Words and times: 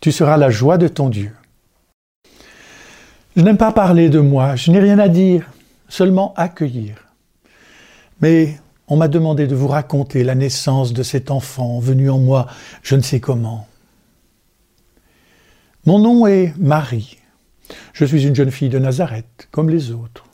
tu 0.00 0.12
seras 0.12 0.36
la 0.36 0.50
joie 0.50 0.78
de 0.78 0.88
ton 0.88 1.08
Dieu. 1.08 1.32
Je 3.36 3.42
n'aime 3.42 3.56
pas 3.56 3.72
parler 3.72 4.08
de 4.08 4.20
moi, 4.20 4.56
je 4.56 4.70
n'ai 4.70 4.80
rien 4.80 4.98
à 4.98 5.08
dire, 5.08 5.50
seulement 5.88 6.34
accueillir. 6.36 7.04
Mais 8.20 8.58
on 8.88 8.96
m'a 8.96 9.08
demandé 9.08 9.46
de 9.46 9.54
vous 9.54 9.68
raconter 9.68 10.24
la 10.24 10.34
naissance 10.34 10.92
de 10.92 11.02
cet 11.02 11.30
enfant 11.30 11.78
venu 11.78 12.10
en 12.10 12.18
moi, 12.18 12.46
je 12.82 12.96
ne 12.96 13.02
sais 13.02 13.20
comment. 13.20 13.66
Mon 15.86 15.98
nom 15.98 16.26
est 16.26 16.54
Marie. 16.58 17.18
Je 17.92 18.04
suis 18.04 18.26
une 18.26 18.34
jeune 18.34 18.50
fille 18.50 18.68
de 18.68 18.78
Nazareth, 18.78 19.48
comme 19.50 19.70
les 19.70 19.92
autres. 19.92 20.24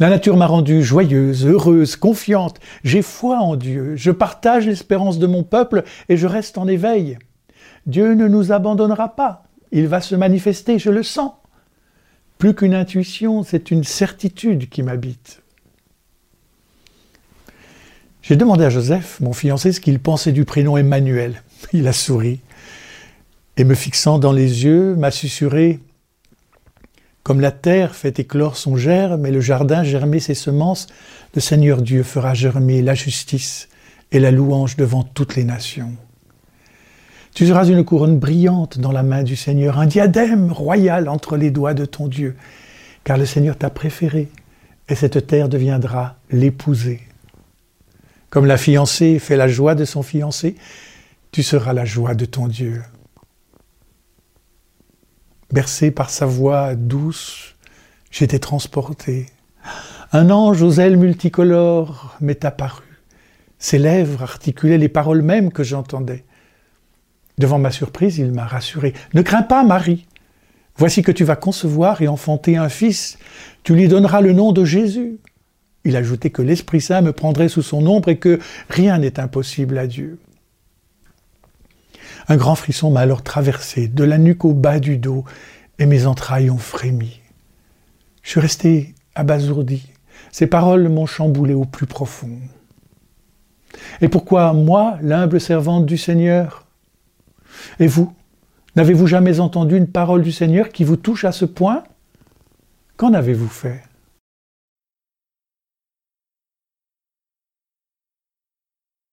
La 0.00 0.10
nature 0.10 0.36
m'a 0.36 0.46
rendue 0.46 0.82
joyeuse, 0.82 1.46
heureuse, 1.46 1.94
confiante. 1.96 2.58
J'ai 2.82 3.02
foi 3.02 3.38
en 3.38 3.54
Dieu. 3.54 3.94
Je 3.96 4.10
partage 4.10 4.66
l'espérance 4.66 5.18
de 5.18 5.26
mon 5.26 5.44
peuple 5.44 5.84
et 6.08 6.16
je 6.16 6.26
reste 6.26 6.58
en 6.58 6.66
éveil. 6.66 7.16
Dieu 7.86 8.14
ne 8.14 8.28
nous 8.28 8.52
abandonnera 8.52 9.14
pas. 9.14 9.44
Il 9.72 9.88
va 9.88 10.00
se 10.00 10.14
manifester, 10.14 10.78
je 10.78 10.90
le 10.90 11.02
sens. 11.02 11.32
Plus 12.38 12.54
qu'une 12.54 12.74
intuition, 12.74 13.42
c'est 13.42 13.70
une 13.70 13.84
certitude 13.84 14.68
qui 14.68 14.82
m'habite. 14.82 15.42
J'ai 18.22 18.36
demandé 18.36 18.64
à 18.64 18.70
Joseph, 18.70 19.20
mon 19.20 19.32
fiancé, 19.32 19.72
ce 19.72 19.80
qu'il 19.80 19.98
pensait 19.98 20.32
du 20.32 20.44
prénom 20.44 20.76
Emmanuel. 20.76 21.42
Il 21.72 21.86
a 21.88 21.92
souri 21.92 22.40
et 23.56 23.64
me 23.64 23.74
fixant 23.74 24.18
dans 24.18 24.32
les 24.32 24.64
yeux, 24.64 24.94
m'a 24.96 25.10
susurré 25.10 25.80
Comme 27.22 27.40
la 27.40 27.52
terre 27.52 27.94
fait 27.94 28.18
éclore 28.18 28.56
son 28.56 28.76
germe 28.76 29.26
et 29.26 29.30
le 29.30 29.40
jardin 29.40 29.84
germer 29.84 30.20
ses 30.20 30.34
semences, 30.34 30.88
le 31.34 31.40
Seigneur 31.40 31.82
Dieu 31.82 32.02
fera 32.02 32.34
germer 32.34 32.82
la 32.82 32.94
justice 32.94 33.68
et 34.10 34.18
la 34.18 34.30
louange 34.30 34.76
devant 34.76 35.02
toutes 35.02 35.36
les 35.36 35.44
nations. 35.44 35.94
Tu 37.34 37.48
seras 37.48 37.66
une 37.66 37.84
couronne 37.84 38.20
brillante 38.20 38.78
dans 38.78 38.92
la 38.92 39.02
main 39.02 39.24
du 39.24 39.34
Seigneur, 39.34 39.80
un 39.80 39.86
diadème 39.86 40.52
royal 40.52 41.08
entre 41.08 41.36
les 41.36 41.50
doigts 41.50 41.74
de 41.74 41.84
ton 41.84 42.06
Dieu, 42.06 42.36
car 43.02 43.18
le 43.18 43.26
Seigneur 43.26 43.58
t'a 43.58 43.70
préféré, 43.70 44.28
et 44.88 44.94
cette 44.94 45.26
terre 45.26 45.48
deviendra 45.48 46.14
l'épousée. 46.30 47.00
Comme 48.30 48.46
la 48.46 48.56
fiancée 48.56 49.18
fait 49.18 49.36
la 49.36 49.48
joie 49.48 49.74
de 49.74 49.84
son 49.84 50.04
fiancé, 50.04 50.54
tu 51.32 51.42
seras 51.42 51.72
la 51.72 51.84
joie 51.84 52.14
de 52.14 52.24
ton 52.24 52.46
Dieu. 52.46 52.82
Bercé 55.52 55.90
par 55.90 56.10
sa 56.10 56.26
voix 56.26 56.76
douce, 56.76 57.56
j'étais 58.12 58.38
transporté. 58.38 59.26
Un 60.12 60.30
ange 60.30 60.62
aux 60.62 60.78
ailes 60.78 60.96
multicolores 60.96 62.16
m'est 62.20 62.44
apparu. 62.44 62.84
Ses 63.58 63.78
lèvres 63.78 64.22
articulaient 64.22 64.78
les 64.78 64.88
paroles 64.88 65.22
mêmes 65.22 65.50
que 65.50 65.64
j'entendais. 65.64 66.24
Devant 67.38 67.58
ma 67.58 67.70
surprise, 67.70 68.18
il 68.18 68.32
m'a 68.32 68.46
rassuré. 68.46 68.94
Ne 69.12 69.22
crains 69.22 69.42
pas, 69.42 69.64
Marie. 69.64 70.06
Voici 70.76 71.02
que 71.02 71.12
tu 71.12 71.24
vas 71.24 71.36
concevoir 71.36 72.02
et 72.02 72.08
enfanter 72.08 72.56
un 72.56 72.68
fils. 72.68 73.18
Tu 73.62 73.74
lui 73.74 73.88
donneras 73.88 74.20
le 74.20 74.32
nom 74.32 74.52
de 74.52 74.64
Jésus. 74.64 75.18
Il 75.84 75.96
ajoutait 75.96 76.30
que 76.30 76.42
l'Esprit 76.42 76.80
Saint 76.80 77.02
me 77.02 77.12
prendrait 77.12 77.48
sous 77.48 77.62
son 77.62 77.86
ombre 77.86 78.08
et 78.08 78.18
que 78.18 78.38
rien 78.68 78.98
n'est 78.98 79.20
impossible 79.20 79.78
à 79.78 79.86
Dieu. 79.86 80.18
Un 82.28 82.36
grand 82.36 82.54
frisson 82.54 82.90
m'a 82.90 83.00
alors 83.00 83.22
traversé, 83.22 83.86
de 83.86 84.04
la 84.04 84.18
nuque 84.18 84.44
au 84.44 84.54
bas 84.54 84.80
du 84.80 84.96
dos, 84.96 85.24
et 85.78 85.86
mes 85.86 86.06
entrailles 86.06 86.50
ont 86.50 86.58
frémi. 86.58 87.20
Je 88.22 88.30
suis 88.30 88.40
resté 88.40 88.94
abasourdi. 89.14 89.86
Ces 90.32 90.46
paroles 90.46 90.88
m'ont 90.88 91.06
chamboulé 91.06 91.52
au 91.52 91.66
plus 91.66 91.86
profond. 91.86 92.38
Et 94.00 94.08
pourquoi 94.08 94.52
moi, 94.52 94.96
l'humble 95.02 95.40
servante 95.40 95.84
du 95.84 95.98
Seigneur? 95.98 96.63
Et 97.78 97.86
vous 97.86 98.12
N'avez-vous 98.76 99.06
jamais 99.06 99.38
entendu 99.38 99.76
une 99.76 99.86
parole 99.86 100.22
du 100.22 100.32
Seigneur 100.32 100.70
qui 100.70 100.82
vous 100.82 100.96
touche 100.96 101.24
à 101.24 101.32
ce 101.32 101.44
point? 101.44 101.84
Qu'en 102.96 103.12
avez-vous 103.12 103.48
fait? 103.48 103.82